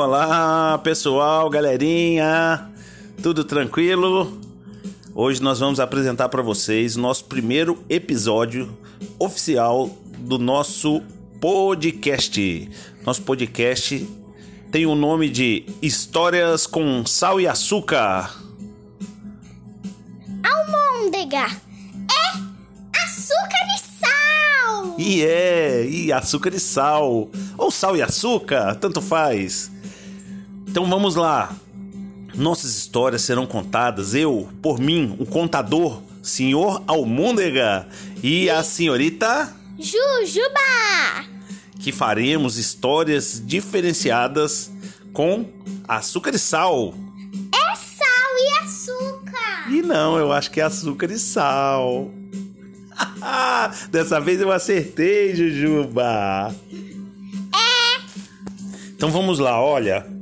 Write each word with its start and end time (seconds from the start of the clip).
Olá, 0.00 0.78
pessoal, 0.78 1.50
galerinha. 1.50 2.70
Tudo 3.20 3.42
tranquilo? 3.42 4.40
Hoje 5.12 5.42
nós 5.42 5.58
vamos 5.58 5.80
apresentar 5.80 6.28
para 6.28 6.40
vocês 6.40 6.94
o 6.94 7.00
nosso 7.00 7.24
primeiro 7.24 7.82
episódio 7.88 8.78
oficial 9.18 9.90
do 10.18 10.38
nosso 10.38 11.02
podcast. 11.40 12.70
Nosso 13.04 13.22
podcast 13.22 14.08
tem 14.70 14.86
o 14.86 14.94
nome 14.94 15.28
de 15.28 15.66
Histórias 15.82 16.64
com 16.64 17.04
Sal 17.04 17.40
e 17.40 17.48
Açúcar. 17.48 18.36
Almôndega 20.44 21.44
é 21.44 22.98
açúcar 23.04 23.66
e 23.74 24.00
sal. 24.00 24.94
E 24.96 25.22
é, 25.24 25.84
e 25.84 26.12
açúcar 26.12 26.54
e 26.54 26.60
sal. 26.60 27.28
Ou 27.56 27.72
sal 27.72 27.96
e 27.96 28.00
açúcar, 28.00 28.76
tanto 28.76 29.02
faz. 29.02 29.76
Então 30.78 30.88
vamos 30.88 31.16
lá. 31.16 31.56
Nossas 32.36 32.76
histórias 32.76 33.22
serão 33.22 33.44
contadas, 33.44 34.14
eu, 34.14 34.48
por 34.62 34.78
mim, 34.78 35.16
o 35.18 35.26
contador, 35.26 36.00
senhor 36.22 36.84
Almôndega, 36.86 37.88
e 38.22 38.48
a 38.48 38.62
senhorita 38.62 39.52
Jujuba. 39.76 41.26
que 41.80 41.90
faremos 41.90 42.58
histórias 42.58 43.42
diferenciadas 43.44 44.70
com 45.12 45.46
açúcar 45.88 46.32
e 46.32 46.38
sal. 46.38 46.94
É 47.52 47.74
sal 47.74 48.36
e 48.38 48.62
açúcar. 48.62 49.72
E 49.72 49.82
não, 49.82 50.16
eu 50.16 50.30
acho 50.30 50.48
que 50.48 50.60
é 50.60 50.62
açúcar 50.62 51.10
e 51.10 51.18
sal. 51.18 52.08
Dessa 53.90 54.20
vez 54.20 54.40
eu 54.40 54.52
acertei, 54.52 55.34
Jujuba. 55.34 56.54
É. 57.52 58.00
Então 58.94 59.10
vamos 59.10 59.40
lá, 59.40 59.60
olha. 59.60 60.17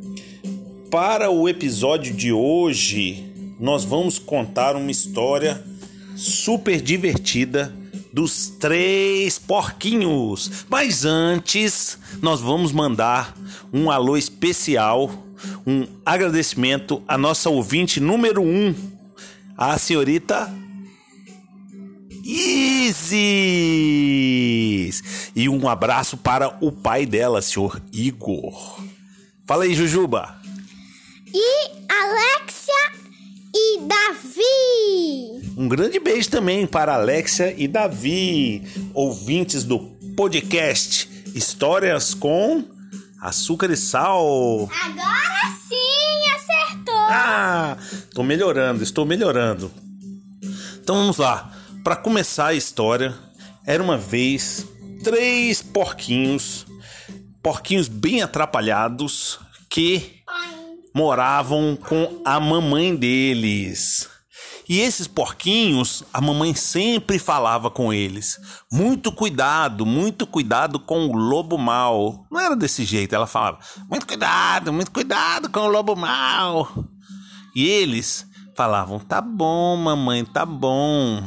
Para 0.98 1.30
o 1.30 1.46
episódio 1.46 2.14
de 2.14 2.32
hoje, 2.32 3.30
nós 3.60 3.84
vamos 3.84 4.18
contar 4.18 4.74
uma 4.74 4.90
história 4.90 5.62
super 6.16 6.80
divertida 6.80 7.70
dos 8.14 8.48
três 8.48 9.38
porquinhos. 9.38 10.64
Mas 10.70 11.04
antes, 11.04 11.98
nós 12.22 12.40
vamos 12.40 12.72
mandar 12.72 13.36
um 13.70 13.90
alô 13.90 14.16
especial, 14.16 15.12
um 15.66 15.86
agradecimento 16.02 17.02
à 17.06 17.18
nossa 17.18 17.50
ouvinte 17.50 18.00
número 18.00 18.40
um, 18.40 18.74
a 19.54 19.76
senhorita 19.76 20.50
Isis. 22.24 23.02
E 25.36 25.46
um 25.46 25.68
abraço 25.68 26.16
para 26.16 26.56
o 26.62 26.72
pai 26.72 27.04
dela, 27.04 27.42
senhor 27.42 27.82
Igor. 27.92 28.80
Fala 29.46 29.64
aí, 29.64 29.74
Jujuba. 29.74 30.45
Um 35.66 35.68
grande 35.68 35.98
beijo 35.98 36.30
também 36.30 36.64
para 36.64 36.94
Alexia 36.94 37.52
e 37.58 37.66
Davi, 37.66 38.62
ouvintes 38.94 39.64
do 39.64 39.80
podcast 40.16 41.10
Histórias 41.34 42.14
com 42.14 42.62
Açúcar 43.20 43.72
e 43.72 43.76
Sal. 43.76 44.70
Agora 44.84 45.56
sim 45.68 46.34
acertou. 46.36 46.94
Ah, 46.94 47.76
tô 48.14 48.22
melhorando, 48.22 48.84
estou 48.84 49.04
melhorando. 49.04 49.72
Então 50.80 50.94
vamos 50.94 51.16
lá. 51.16 51.52
Para 51.82 51.96
começar 51.96 52.46
a 52.46 52.54
história, 52.54 53.12
era 53.66 53.82
uma 53.82 53.98
vez 53.98 54.64
três 55.02 55.62
porquinhos, 55.62 56.64
porquinhos 57.42 57.88
bem 57.88 58.22
atrapalhados 58.22 59.40
que 59.68 60.22
moravam 60.94 61.74
com 61.74 62.22
a 62.24 62.38
mamãe 62.38 62.94
deles. 62.94 64.14
E 64.68 64.80
esses 64.80 65.06
porquinhos, 65.06 66.02
a 66.12 66.20
mamãe 66.20 66.54
sempre 66.54 67.18
falava 67.18 67.70
com 67.70 67.92
eles: 67.92 68.38
muito 68.70 69.12
cuidado, 69.12 69.86
muito 69.86 70.26
cuidado 70.26 70.80
com 70.80 71.06
o 71.06 71.16
lobo 71.16 71.56
mau. 71.56 72.26
Não 72.30 72.40
era 72.40 72.56
desse 72.56 72.84
jeito, 72.84 73.14
ela 73.14 73.26
falava: 73.26 73.60
muito 73.88 74.06
cuidado, 74.06 74.72
muito 74.72 74.90
cuidado 74.90 75.48
com 75.50 75.60
o 75.60 75.68
lobo 75.68 75.94
mau. 75.94 76.84
E 77.54 77.64
eles 77.64 78.26
falavam: 78.56 78.98
tá 78.98 79.20
bom, 79.20 79.76
mamãe, 79.76 80.24
tá 80.24 80.44
bom. 80.44 81.22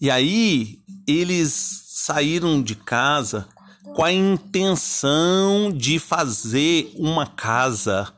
E 0.00 0.10
aí 0.10 0.78
eles 1.06 1.84
saíram 1.86 2.60
de 2.60 2.74
casa 2.74 3.48
com 3.94 4.04
a 4.04 4.12
intenção 4.12 5.70
de 5.72 5.98
fazer 5.98 6.92
uma 6.96 7.26
casa 7.26 8.12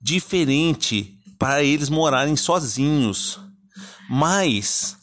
diferente 0.00 1.19
para 1.40 1.62
eles 1.62 1.88
morarem 1.88 2.36
sozinhos. 2.36 3.40
Mas 4.10 4.98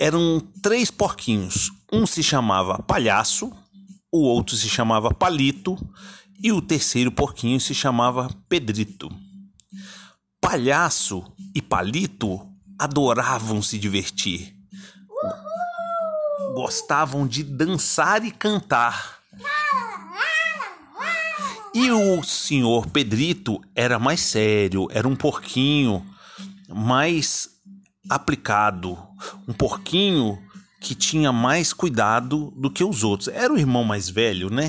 eram 0.00 0.40
três 0.60 0.90
porquinhos. 0.90 1.70
Um 1.92 2.04
se 2.06 2.24
chamava 2.24 2.82
Palhaço, 2.82 3.52
o 4.10 4.18
outro 4.18 4.56
se 4.56 4.68
chamava 4.68 5.14
Palito 5.14 5.78
e 6.42 6.50
o 6.50 6.60
terceiro 6.60 7.12
porquinho 7.12 7.60
se 7.60 7.72
chamava 7.72 8.28
Pedrito. 8.48 9.08
Palhaço 10.40 11.24
e 11.54 11.62
Palito 11.62 12.40
adoravam 12.76 13.62
se 13.62 13.78
divertir. 13.78 14.52
Gostavam 16.54 17.28
de 17.28 17.44
dançar 17.44 18.24
e 18.24 18.32
cantar. 18.32 19.19
E 21.72 21.90
o 21.92 22.22
senhor 22.24 22.88
Pedrito 22.88 23.60
era 23.76 23.98
mais 23.98 24.20
sério, 24.20 24.88
era 24.90 25.06
um 25.06 25.14
porquinho 25.14 26.04
mais 26.68 27.48
aplicado, 28.08 28.98
um 29.46 29.52
porquinho 29.52 30.36
que 30.80 30.96
tinha 30.96 31.30
mais 31.30 31.72
cuidado 31.72 32.52
do 32.56 32.70
que 32.70 32.82
os 32.82 33.04
outros. 33.04 33.28
Era 33.28 33.52
o 33.52 33.58
irmão 33.58 33.84
mais 33.84 34.08
velho, 34.08 34.50
né? 34.50 34.68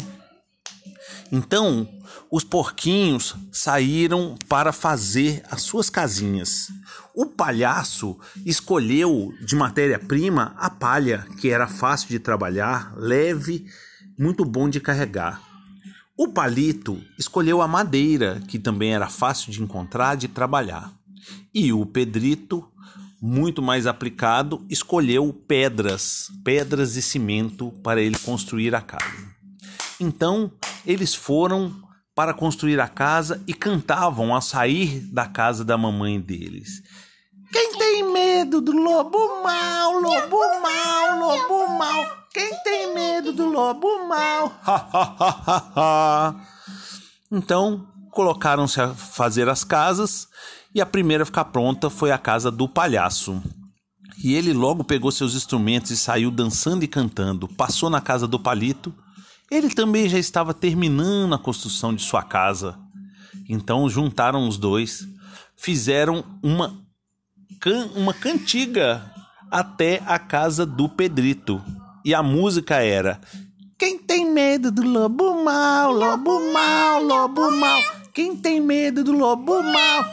Então, 1.31 1.89
os 2.29 2.44
porquinhos 2.44 3.35
saíram 3.51 4.38
para 4.47 4.72
fazer 4.72 5.44
as 5.50 5.63
suas 5.63 5.89
casinhas. 5.89 6.68
O 7.16 7.25
palhaço 7.25 8.16
escolheu 8.45 9.33
de 9.44 9.56
matéria-prima 9.56 10.53
a 10.57 10.69
palha, 10.69 11.25
que 11.39 11.50
era 11.50 11.68
fácil 11.68 12.09
de 12.09 12.19
trabalhar, 12.19 12.94
leve, 12.95 13.66
muito 14.19 14.45
bom 14.45 14.69
de 14.69 14.79
carregar. 14.79 15.50
O 16.18 16.28
palito 16.28 17.02
escolheu 17.18 17.62
a 17.62 17.68
madeira, 17.68 18.42
que 18.48 18.60
também 18.60 18.94
era 18.94 19.08
fácil 19.08 19.52
de 19.52 19.62
encontrar, 19.62 20.16
de 20.16 20.28
trabalhar. 20.28 20.94
E 21.54 21.72
o 21.72 21.86
Pedrito, 21.86 22.68
muito 23.22 23.62
mais 23.62 23.88
aplicado, 23.88 24.66
escolheu 24.70 25.32
pedras, 25.48 26.28
pedras 26.44 26.96
e 26.96 27.02
cimento 27.02 27.72
para 27.84 28.02
ele 28.02 28.18
construir 28.20 28.76
a 28.76 28.82
casa. 28.82 29.32
Então, 30.00 30.52
eles 30.86 31.14
foram 31.14 31.74
para 32.14 32.34
construir 32.34 32.80
a 32.80 32.88
casa 32.88 33.42
e 33.48 33.54
cantavam 33.54 34.36
a 34.36 34.42
sair 34.42 35.00
da 35.12 35.26
casa 35.26 35.64
da 35.64 35.78
mamãe 35.78 36.20
deles. 36.20 36.82
Quem 37.52 37.78
tem 37.78 38.12
medo 38.12 38.62
do 38.62 38.72
lobo 38.72 39.44
mau, 39.44 40.00
lobo 40.00 40.38
mau, 40.62 41.20
lobo 41.20 41.68
mau? 41.78 42.21
Quem 42.34 42.64
tem 42.64 42.94
medo 42.94 43.34
do 43.34 43.46
lobo 43.46 44.08
mau? 44.08 44.53
então, 47.30 47.86
colocaram-se 48.09 48.80
a 48.80 48.94
fazer 48.94 49.50
as 49.50 49.66
casas 49.66 50.30
e 50.74 50.80
a 50.80 50.86
primeira 50.86 51.24
a 51.24 51.25
ficar 51.25 51.46
pronta 51.46 51.90
foi 51.90 52.09
a 52.09 52.18
casa 52.18 52.50
do 52.50 52.69
palhaço. 52.69 53.42
E 54.24 54.34
ele 54.34 54.53
logo 54.53 54.84
pegou 54.84 55.12
seus 55.12 55.36
instrumentos 55.36 55.92
e 55.92 55.97
saiu 55.97 56.31
dançando 56.31 56.86
e 56.86 56.88
cantando. 56.88 57.50
Passou 57.50 57.89
na 57.89 58.00
casa 58.00 58.25
do 58.28 58.39
palito. 58.39 58.94
Ele 59.50 59.69
também 59.69 60.07
já 60.07 60.18
estava 60.18 60.54
terminando 60.54 61.33
a 61.33 61.39
construção 61.39 61.94
de 61.94 62.01
sua 62.01 62.24
casa. 62.24 62.78
Então 63.50 63.89
juntaram 63.89 64.48
os 64.48 64.57
dois, 64.57 65.06
fizeram 65.57 66.24
uma, 66.42 66.80
can 67.60 67.88
uma 67.95 68.13
cantiga 68.13 69.12
até 69.50 70.01
a 70.06 70.18
casa 70.18 70.66
do 70.66 70.88
Pedrito. 70.88 71.62
E 72.03 72.13
a 72.13 72.24
música 72.24 72.75
era: 72.75 73.19
Quem 73.77 73.98
tem 73.98 74.30
medo 74.30 74.71
do 74.71 74.81
lobo 74.83 75.44
mau, 75.44 75.92
lobo 75.92 76.51
mau, 76.51 77.03
lobo 77.03 77.51
mau? 77.51 77.81
Quem 78.13 78.36
tem 78.36 78.59
medo 78.59 79.03
do 79.03 79.12
lobo 79.12 79.62
mau? 79.63 80.06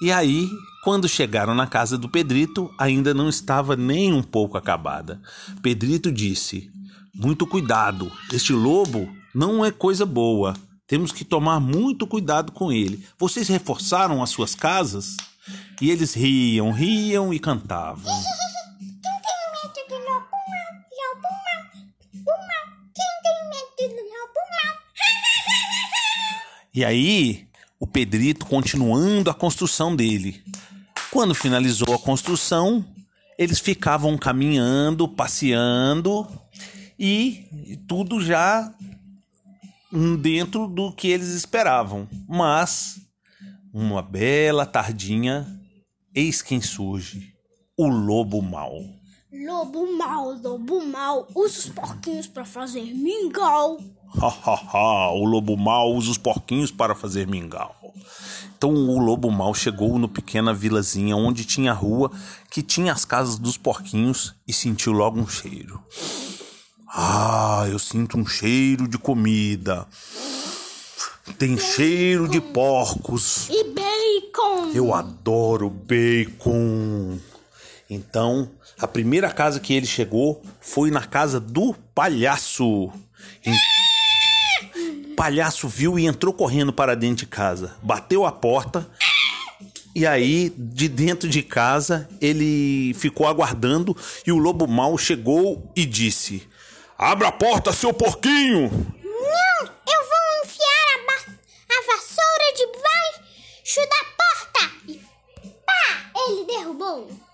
e 0.00 0.12
aí, 0.12 0.48
quando 0.84 1.08
chegaram 1.08 1.54
na 1.54 1.66
casa 1.66 1.98
do 1.98 2.08
Pedrito, 2.08 2.70
ainda 2.78 3.12
não 3.12 3.28
estava 3.28 3.74
nem 3.74 4.12
um 4.12 4.22
pouco 4.22 4.56
acabada. 4.56 5.20
Pedrito 5.62 6.12
disse: 6.12 6.70
Muito 7.14 7.46
cuidado, 7.46 8.12
este 8.32 8.52
lobo 8.52 9.08
não 9.34 9.64
é 9.64 9.70
coisa 9.70 10.06
boa. 10.06 10.54
Temos 10.86 11.10
que 11.10 11.24
tomar 11.24 11.58
muito 11.58 12.06
cuidado 12.06 12.52
com 12.52 12.70
ele. 12.70 13.04
Vocês 13.18 13.48
reforçaram 13.48 14.22
as 14.22 14.30
suas 14.30 14.54
casas? 14.54 15.16
E 15.80 15.90
eles 15.90 16.14
riam, 16.14 16.70
riam 16.70 17.34
e 17.34 17.38
cantavam. 17.38 18.12
E 26.76 26.84
aí, 26.84 27.48
o 27.80 27.86
Pedrito 27.86 28.44
continuando 28.44 29.30
a 29.30 29.34
construção 29.34 29.96
dele. 29.96 30.42
Quando 31.10 31.34
finalizou 31.34 31.94
a 31.94 31.98
construção, 31.98 32.84
eles 33.38 33.58
ficavam 33.58 34.18
caminhando, 34.18 35.08
passeando 35.08 36.28
e 36.98 37.78
tudo 37.88 38.22
já 38.22 38.70
dentro 40.20 40.66
do 40.66 40.92
que 40.92 41.08
eles 41.08 41.28
esperavam. 41.28 42.06
Mas, 42.28 43.00
uma 43.72 44.02
bela 44.02 44.66
tardinha, 44.66 45.46
eis 46.14 46.42
quem 46.42 46.60
surge: 46.60 47.32
o 47.74 47.86
lobo 47.86 48.42
mau. 48.42 48.84
Lobo 49.44 49.98
mau, 49.98 50.32
lobo 50.32 50.82
mau, 50.86 51.28
usa 51.34 51.58
os 51.58 51.68
porquinhos 51.68 52.26
para 52.26 52.46
fazer 52.46 52.94
mingau. 52.94 53.78
Hahaha, 54.18 55.10
o 55.12 55.26
lobo 55.26 55.58
mau 55.58 55.92
usa 55.92 56.12
os 56.12 56.16
porquinhos 56.16 56.70
para 56.70 56.94
fazer 56.94 57.26
mingau. 57.26 57.74
Então 58.56 58.72
o 58.72 58.98
lobo 58.98 59.30
mau 59.30 59.52
chegou 59.52 59.98
no 59.98 60.08
pequena 60.08 60.54
vilazinha 60.54 61.14
onde 61.16 61.44
tinha 61.44 61.72
a 61.72 61.74
rua 61.74 62.10
que 62.50 62.62
tinha 62.62 62.92
as 62.92 63.04
casas 63.04 63.36
dos 63.36 63.58
porquinhos 63.58 64.34
e 64.48 64.54
sentiu 64.54 64.92
logo 64.92 65.20
um 65.20 65.28
cheiro. 65.28 65.82
Ah, 66.88 67.66
eu 67.70 67.78
sinto 67.78 68.16
um 68.16 68.24
cheiro 68.24 68.88
de 68.88 68.96
comida. 68.96 69.86
Tem 71.38 71.56
bacon. 71.56 71.70
cheiro 71.74 72.28
de 72.28 72.40
porcos. 72.40 73.50
E 73.50 73.64
bacon. 73.64 74.70
Eu 74.72 74.94
adoro 74.94 75.68
bacon. 75.68 77.18
Então, 77.88 78.50
a 78.78 78.86
primeira 78.86 79.30
casa 79.30 79.60
que 79.60 79.72
ele 79.72 79.86
chegou 79.86 80.42
foi 80.60 80.90
na 80.90 81.04
casa 81.04 81.38
do 81.38 81.74
palhaço. 81.94 82.86
O 82.86 82.92
palhaço 85.16 85.68
viu 85.68 85.98
e 85.98 86.06
entrou 86.06 86.34
correndo 86.34 86.72
para 86.72 86.96
dentro 86.96 87.18
de 87.18 87.26
casa. 87.26 87.76
Bateu 87.82 88.26
a 88.26 88.32
porta. 88.32 88.88
E 89.94 90.04
aí, 90.04 90.52
de 90.58 90.88
dentro 90.88 91.28
de 91.28 91.42
casa, 91.42 92.08
ele 92.20 92.92
ficou 92.94 93.26
aguardando 93.26 93.96
e 94.26 94.32
o 94.32 94.36
lobo 94.36 94.66
mau 94.66 94.98
chegou 94.98 95.72
e 95.74 95.86
disse: 95.86 96.46
Abra 96.98 97.28
a 97.28 97.32
porta, 97.32 97.72
seu 97.72 97.94
porquinho! 97.94 98.68
Não, 98.68 99.64
eu 99.64 100.02
vou 100.10 100.44
enfiar 100.44 100.98
a, 100.98 101.20
a 101.72 101.86
vassoura 101.86 102.52
debaixo 102.56 103.80
da 103.88 104.04
porta! 104.18 104.76
E 104.88 105.00
pá! 105.64 106.10
Ele 106.28 106.44
derrubou! 106.44 107.25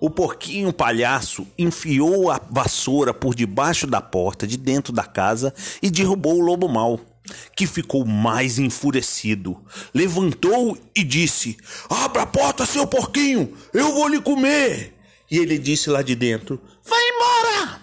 O 0.00 0.08
porquinho 0.08 0.72
palhaço 0.72 1.46
enfiou 1.58 2.30
a 2.30 2.40
vassoura 2.50 3.12
por 3.12 3.34
debaixo 3.34 3.86
da 3.86 4.00
porta 4.00 4.46
de 4.46 4.56
dentro 4.56 4.92
da 4.92 5.02
casa 5.02 5.52
e 5.82 5.90
derrubou 5.90 6.36
o 6.36 6.40
lobo 6.40 6.68
mau, 6.68 7.00
que 7.56 7.66
ficou 7.66 8.04
mais 8.04 8.58
enfurecido. 8.58 9.60
Levantou 9.92 10.78
e 10.94 11.02
disse: 11.02 11.56
Abra 11.90 12.22
a 12.22 12.26
porta, 12.26 12.64
seu 12.64 12.86
porquinho! 12.86 13.56
Eu 13.74 13.92
vou 13.92 14.06
lhe 14.08 14.20
comer! 14.20 14.94
E 15.30 15.38
ele 15.38 15.58
disse 15.58 15.90
lá 15.90 16.00
de 16.00 16.14
dentro: 16.14 16.60
Vai 16.84 17.00
embora! 17.08 17.80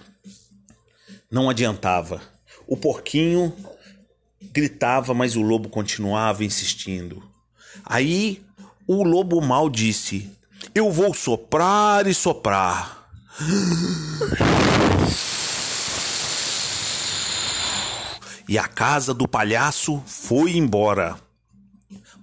Não 1.29 1.49
adiantava. 1.49 2.21
O 2.65 2.77
porquinho 2.77 3.53
gritava, 4.53 5.13
mas 5.13 5.35
o 5.35 5.41
lobo 5.41 5.67
continuava 5.67 6.45
insistindo. 6.45 7.21
Aí 7.83 8.41
o 8.87 9.03
lobo 9.03 9.41
mal 9.41 9.69
disse: 9.69 10.31
Eu 10.75 10.91
vou 10.91 11.13
soprar 11.13 12.05
e 12.05 12.13
soprar. 12.13 13.09
E 18.47 18.59
a 18.59 18.67
casa 18.67 19.13
do 19.13 19.27
palhaço 19.27 20.03
foi 20.05 20.57
embora. 20.57 21.15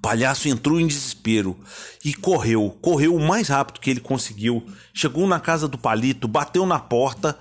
Palhaço 0.01 0.49
entrou 0.49 0.79
em 0.79 0.87
desespero 0.87 1.59
e 2.05 2.13
correu, 2.13 2.77
correu 2.81 3.17
o 3.17 3.21
mais 3.21 3.49
rápido 3.49 3.81
que 3.81 3.89
ele 3.89 4.01
conseguiu. 4.01 4.65
Chegou 4.93 5.27
na 5.27 5.41
casa 5.41 5.67
do 5.67 5.79
palito, 5.79 6.29
bateu 6.29 6.67
na 6.67 6.79
porta 6.79 7.39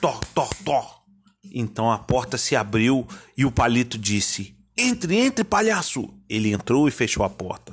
Tó, 0.00 0.20
tó, 0.34 0.48
tó. 0.64 1.02
Então 1.44 1.90
a 1.90 1.98
porta 1.98 2.36
se 2.36 2.56
abriu 2.56 3.06
e 3.36 3.44
o 3.44 3.52
palito 3.52 3.96
disse: 3.96 4.54
Entre, 4.76 5.16
entre, 5.16 5.44
palhaço! 5.44 6.08
Ele 6.28 6.52
entrou 6.52 6.88
e 6.88 6.90
fechou 6.90 7.24
a 7.24 7.30
porta. 7.30 7.67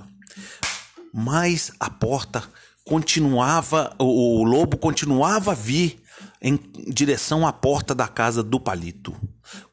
Mas 1.18 1.72
a 1.80 1.90
porta 1.90 2.44
continuava, 2.84 3.96
o, 3.98 4.42
o 4.42 4.44
lobo 4.44 4.76
continuava 4.76 5.52
a 5.52 5.56
vir 5.56 6.02
em 6.42 6.60
direção 6.90 7.48
à 7.48 7.54
porta 7.54 7.96
da 7.96 8.06
casa 8.06 8.44
do 8.44 8.60
palito. 8.60 9.16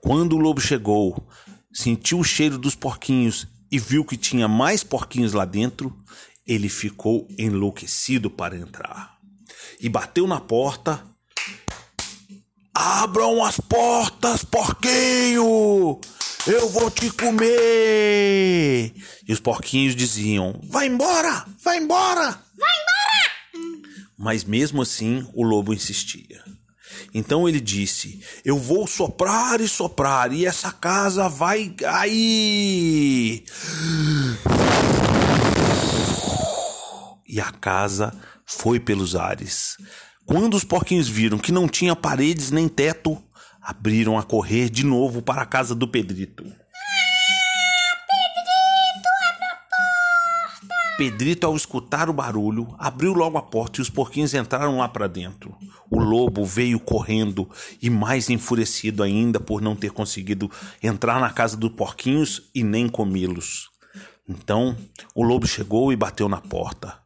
Quando 0.01 0.35
o 0.35 0.39
lobo 0.39 0.61
chegou, 0.61 1.29
sentiu 1.73 2.21
o 2.21 2.25
cheiro 2.25 2.57
dos 2.57 2.77
porquinhos 2.77 3.49
e 3.73 3.79
viu 3.81 4.05
que 4.05 4.17
tinha 4.17 4.47
mais 4.47 4.85
porquinhos 4.85 5.33
lá 5.33 5.45
dentro, 5.45 5.93
ele 6.47 6.69
ficou 6.69 7.27
enlouquecido 7.37 8.31
para 8.31 8.57
entrar. 8.57 9.19
E 9.81 9.89
bateu 9.89 10.29
na 10.29 10.39
porta 10.39 11.03
Abram 12.75 13.45
as 13.45 13.61
portas, 13.61 14.45
porquinho! 14.45 16.01
Eu 16.45 16.69
vou 16.69 16.91
te 16.91 17.09
comer! 17.09 18.93
E 19.29 19.33
os 19.33 19.39
porquinhos 19.39 19.95
diziam: 19.95 20.59
Vai 20.65 20.89
embora! 20.89 21.47
Vai 21.63 21.79
embora! 21.79 22.21
Vai 22.31 22.71
embora! 22.83 23.79
Mas 24.19 24.43
mesmo 24.43 24.83
assim 24.83 25.25
o 25.35 25.45
lobo 25.45 25.73
insistia. 25.73 26.43
Então 27.15 27.49
ele 27.49 27.61
disse: 27.61 28.21
Eu 28.45 28.59
vou 28.59 28.89
soprar 28.89 29.61
e 29.61 29.69
soprar, 29.69 30.33
e 30.33 30.45
essa 30.45 30.73
casa 30.73 31.29
vai 31.29 31.69
cair. 31.69 33.45
E 37.29 37.41
a 37.41 37.53
casa 37.53 38.13
foi 38.45 38.81
pelos 38.81 39.15
ares. 39.15 39.77
Quando 40.27 40.55
os 40.55 40.65
porquinhos 40.65 41.09
viram 41.09 41.39
que 41.39 41.53
não 41.53 41.69
tinha 41.69 41.95
paredes 41.95 42.51
nem 42.51 42.69
teto, 42.69 43.23
abriram 43.63 44.19
a 44.19 44.23
correr 44.23 44.69
de 44.69 44.85
novo 44.85 45.23
para 45.23 45.43
a 45.43 45.47
casa 45.47 45.75
do 45.75 45.87
Pedrito. 45.87 46.45
Pedrito, 50.99 51.47
ao 51.47 51.57
escutar 51.57 52.09
o 52.09 52.13
barulho, 52.13 52.75
abriu 52.79 53.13
logo 53.13 53.39
a 53.39 53.43
porta 53.43 53.81
e 53.81 53.83
os 53.83 53.91
porquinhos 53.91 54.35
entraram 54.35 54.79
lá 54.79 54.89
para 54.89 55.09
dentro. 55.09 55.57
O 55.91 55.99
lobo 55.99 56.45
veio 56.45 56.79
correndo 56.79 57.49
e 57.81 57.91
mais 57.91 58.31
enfurecido 58.31 59.03
ainda 59.03 59.41
por 59.41 59.61
não 59.61 59.75
ter 59.75 59.91
conseguido 59.91 60.51
entrar 60.83 61.19
na 61.19 61.31
casa 61.31 61.57
dos 61.57 61.73
porquinhos 61.73 62.49
e 62.55 62.63
nem 62.63 62.89
comê-los. 62.89 63.71
Então, 64.29 64.77
o 65.15 65.25
lobo 65.25 65.47
chegou 65.47 65.93
e 65.93 65.97
bateu 65.97 66.29
na 66.29 66.41
porta. 66.41 67.02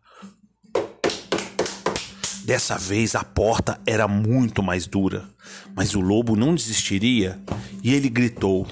Dessa 2.47 2.79
vez 2.79 3.17
a 3.17 3.25
porta 3.25 3.77
era 3.85 4.07
muito 4.07 4.63
mais 4.63 4.87
dura, 4.87 5.29
mas 5.75 5.97
o 5.97 6.01
lobo 6.01 6.37
não 6.37 6.55
desistiria 6.55 7.41
e 7.83 7.93
ele 7.93 8.09
gritou: 8.09 8.65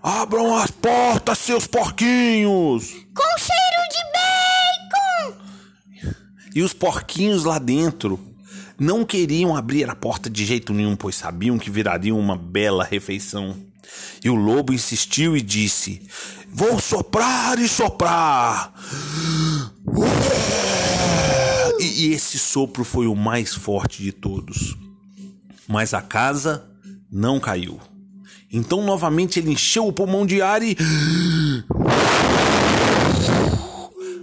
Abram 0.00 0.56
as 0.56 0.70
portas, 0.70 1.36
seus 1.38 1.66
porquinhos! 1.66 2.92
Com 3.12 3.38
cheiro 3.40 3.82
de 3.90 5.32
bacon! 5.32 6.14
E 6.54 6.62
os 6.62 6.72
porquinhos 6.72 7.42
lá 7.42 7.58
dentro 7.58 8.16
não 8.78 9.04
queriam 9.04 9.56
abrir 9.56 9.90
a 9.90 9.96
porta 9.96 10.30
de 10.30 10.46
jeito 10.46 10.72
nenhum, 10.72 10.94
pois 10.94 11.16
sabiam 11.16 11.58
que 11.58 11.68
viraria 11.68 12.14
uma 12.14 12.36
bela 12.36 12.84
refeição. 12.84 13.56
E 14.24 14.30
o 14.30 14.36
lobo 14.36 14.72
insistiu 14.72 15.36
e 15.36 15.42
disse: 15.42 16.00
Vou 16.48 16.78
soprar 16.78 17.58
e 17.58 17.66
soprar. 17.68 18.72
Esse 22.12 22.38
sopro 22.38 22.84
foi 22.84 23.06
o 23.06 23.14
mais 23.14 23.54
forte 23.54 24.02
de 24.02 24.12
todos. 24.12 24.76
Mas 25.66 25.92
a 25.92 26.00
casa 26.00 26.68
não 27.10 27.40
caiu. 27.40 27.80
Então 28.52 28.84
novamente 28.84 29.38
ele 29.40 29.52
encheu 29.52 29.86
o 29.86 29.92
pulmão 29.92 30.24
de 30.24 30.40
ar 30.40 30.62
e. 30.62 30.76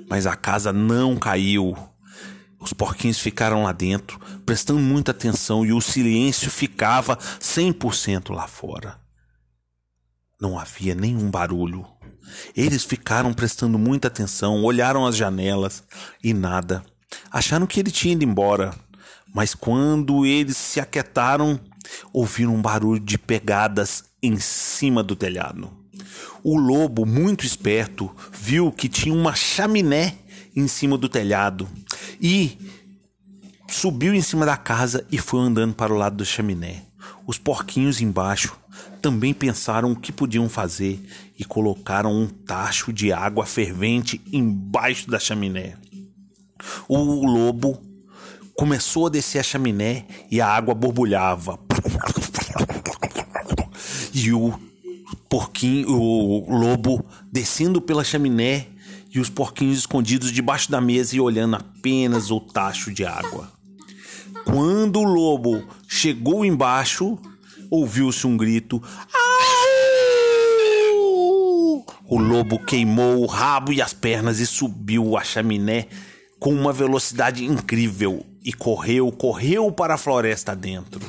Mas 0.10 0.26
a 0.26 0.36
casa 0.36 0.72
não 0.72 1.18
caiu. 1.18 1.76
Os 2.60 2.72
porquinhos 2.72 3.20
ficaram 3.20 3.64
lá 3.64 3.74
dentro, 3.74 4.18
prestando 4.46 4.80
muita 4.80 5.12
atenção, 5.12 5.66
e 5.66 5.74
o 5.74 5.82
silêncio 5.82 6.50
ficava 6.50 7.18
100% 7.18 8.34
lá 8.34 8.48
fora. 8.48 8.96
Não 10.40 10.58
havia 10.58 10.96
nenhum 10.96 11.30
barulho. 11.30 11.86
Eles 12.56 12.86
ficaram 12.86 13.34
prestando 13.34 13.78
muita 13.78 14.08
atenção, 14.08 14.64
olharam 14.64 15.06
as 15.06 15.18
janelas 15.18 15.84
e 16.24 16.34
nada. 16.34 16.86
Acharam 17.32 17.68
que 17.68 17.80
ele 17.80 17.92
tinha 17.92 18.14
ido 18.14 18.24
embora, 18.24 18.74
mas 19.34 19.56
quando 19.56 20.26
eles 20.26 20.58
se 20.58 20.80
aquietaram, 20.80 21.60
ouviram 22.12 22.56
um 22.56 22.62
barulho 22.62 23.00
de 23.00 23.18
pegadas 23.18 24.04
em 24.22 24.38
cima 24.40 25.04
do 25.04 25.16
telhado. 25.16 25.72
O 26.44 26.58
lobo, 26.58 27.06
muito 27.06 27.46
esperto, 27.46 28.12
viu 28.32 28.72
que 28.72 28.90
tinha 28.90 29.14
uma 29.14 29.34
chaminé 29.34 30.18
em 30.56 30.68
cima 30.68 30.98
do 30.98 31.10
telhado 31.10 31.68
e 32.22 32.58
subiu 33.70 34.14
em 34.14 34.22
cima 34.22 34.46
da 34.46 34.58
casa 34.58 35.06
e 35.12 35.18
foi 35.18 35.42
andando 35.42 35.74
para 35.74 35.94
o 35.94 35.98
lado 35.98 36.18
da 36.18 36.26
chaminé. 36.26 36.84
Os 37.26 37.38
porquinhos 37.38 38.02
embaixo 38.02 38.58
também 39.02 39.34
pensaram 39.34 39.92
o 39.92 39.96
que 39.96 40.12
podiam 40.12 40.48
fazer 40.48 41.04
e 41.38 41.44
colocaram 41.44 42.14
um 42.14 42.28
tacho 42.28 42.94
de 42.94 43.12
água 43.12 43.46
fervente 43.46 44.22
embaixo 44.32 45.10
da 45.10 45.20
chaminé. 45.20 45.76
O 46.88 47.26
lobo 47.26 47.82
começou 48.56 49.08
a 49.08 49.10
descer 49.10 49.40
a 49.40 49.44
chaminé 49.44 50.06
e 50.30 50.40
a 50.40 50.48
água 50.48 50.74
borbulhava. 50.74 51.60
E 54.14 54.32
o 54.32 54.54
porquinho, 55.30 55.90
o 55.90 56.56
lobo 56.56 57.04
descendo 57.32 57.82
pela 57.82 58.04
chaminé 58.04 58.68
e 59.14 59.20
os 59.20 59.30
porquinhos 59.30 59.80
escondidos 59.80 60.32
debaixo 60.32 60.72
da 60.72 60.82
mesa 60.82 61.16
e 61.16 61.20
olhando 61.20 61.56
apenas 61.56 62.32
o 62.32 62.40
tacho 62.40 62.92
de 62.92 63.06
água. 63.06 63.52
Quando 64.46 65.00
o 65.00 65.04
lobo 65.04 65.64
chegou 65.88 66.44
embaixo, 66.44 67.18
ouviu-se 67.70 68.26
um 68.26 68.36
grito. 68.36 68.82
O 72.06 72.18
lobo 72.20 72.60
queimou 72.60 73.22
o 73.22 73.26
rabo 73.26 73.72
e 73.72 73.82
as 73.82 73.94
pernas 73.94 74.40
e 74.40 74.46
subiu 74.46 75.18
a 75.18 75.24
chaminé 75.24 75.88
com 76.44 76.54
uma 76.54 76.74
velocidade 76.74 77.46
incrível 77.46 78.26
e 78.44 78.52
correu, 78.52 79.10
correu 79.14 79.72
para 79.72 79.94
a 79.94 79.98
floresta 79.98 80.54
dentro. 80.54 81.00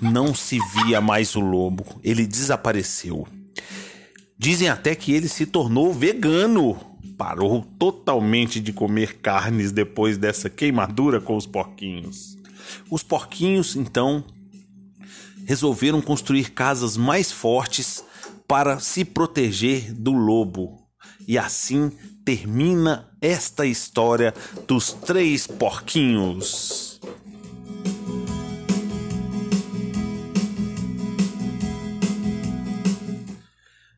Não 0.00 0.32
se 0.32 0.60
via 0.74 1.00
mais 1.00 1.34
o 1.34 1.40
lobo, 1.40 1.84
ele 2.04 2.24
desapareceu. 2.24 3.26
Dizem 4.38 4.68
até 4.68 4.94
que 4.94 5.10
ele 5.10 5.26
se 5.26 5.44
tornou 5.44 5.92
vegano. 5.92 6.78
Parou 7.18 7.62
totalmente 7.80 8.60
de 8.60 8.72
comer 8.72 9.18
carnes 9.18 9.72
depois 9.72 10.16
dessa 10.16 10.48
queimadura 10.48 11.20
com 11.20 11.36
os 11.36 11.44
porquinhos. 11.44 12.38
Os 12.88 13.02
porquinhos, 13.02 13.74
então, 13.74 14.22
resolveram 15.46 16.00
construir 16.00 16.52
casas 16.52 16.96
mais 16.96 17.32
fortes 17.32 18.04
para 18.46 18.78
se 18.78 19.04
proteger 19.04 19.92
do 19.92 20.12
lobo. 20.12 20.78
E 21.26 21.36
assim 21.36 21.90
termina 22.24 23.11
esta 23.22 23.64
história 23.64 24.34
dos 24.66 24.92
três 24.92 25.46
porquinhos. 25.46 27.00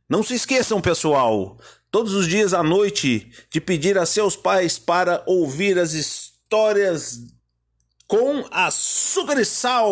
Não 0.07 0.23
se 0.23 0.35
esqueçam, 0.35 0.81
pessoal, 0.81 1.59
todos 1.91 2.13
os 2.13 2.29
dias 2.29 2.53
à 2.53 2.63
noite, 2.63 3.33
de 3.51 3.61
pedir 3.61 3.97
a 3.97 4.05
seus 4.05 4.37
pais 4.37 4.79
para 4.79 5.25
ouvir 5.27 5.79
as 5.79 5.93
histórias 5.93 7.19
com 8.07 8.45
açúcar 8.51 9.41
e 9.41 9.45
sal. 9.45 9.91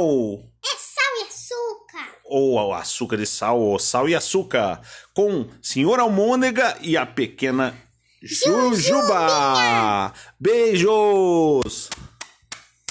É 0.62 0.76
sal 0.76 1.16
e 1.16 1.28
açúcar. 1.28 2.18
Ou 2.26 2.74
açúcar 2.74 3.20
e 3.20 3.26
sal, 3.26 3.58
ou 3.58 3.78
sal 3.78 4.08
e 4.08 4.14
açúcar. 4.14 4.80
Com 5.14 5.48
Senhor 5.62 5.98
Almôndega 5.98 6.76
e 6.82 6.96
a 6.96 7.06
pequena 7.06 7.74
Jujuba. 8.22 10.12
Beijos! 10.38 11.90